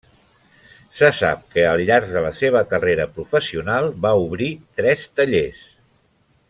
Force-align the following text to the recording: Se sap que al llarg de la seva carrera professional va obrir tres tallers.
Se 0.99 1.09
sap 1.17 1.43
que 1.55 1.65
al 1.73 1.83
llarg 1.89 2.09
de 2.15 2.23
la 2.27 2.33
seva 2.39 2.63
carrera 2.73 3.07
professional 3.19 3.93
va 4.07 4.17
obrir 4.27 4.53
tres 4.81 5.09
tallers. 5.21 5.61